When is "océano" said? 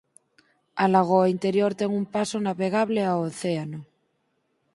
3.31-3.79